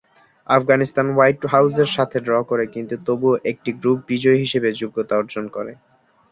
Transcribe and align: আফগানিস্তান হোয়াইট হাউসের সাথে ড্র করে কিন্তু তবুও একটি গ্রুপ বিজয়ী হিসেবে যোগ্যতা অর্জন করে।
আফগানিস্তান 0.49 1.07
হোয়াইট 1.11 1.39
হাউসের 1.53 1.89
সাথে 1.95 2.17
ড্র 2.21 2.35
করে 2.49 2.65
কিন্তু 2.75 2.95
তবুও 3.07 3.35
একটি 3.51 3.69
গ্রুপ 3.79 3.99
বিজয়ী 4.09 4.37
হিসেবে 4.43 4.69
যোগ্যতা 4.81 5.13
অর্জন 5.17 5.45
করে। 5.55 5.73